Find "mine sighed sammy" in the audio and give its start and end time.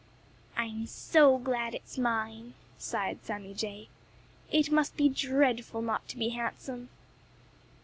1.99-3.53